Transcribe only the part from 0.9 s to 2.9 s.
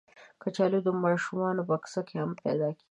ماشومانو بکس کې هم پیدا کېږي